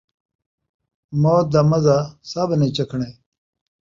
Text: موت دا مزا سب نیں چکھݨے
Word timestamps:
موت 1.21 1.45
دا 1.53 1.61
مزا 1.69 1.97
سب 2.31 2.49
نیں 2.59 2.73
چکھݨے 2.77 3.09